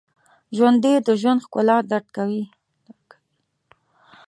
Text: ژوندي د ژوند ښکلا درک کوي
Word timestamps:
ژوندي 0.55 0.95
د 1.07 1.09
ژوند 1.21 1.43
ښکلا 1.45 1.77
درک 1.89 2.05
کوي 2.17 2.43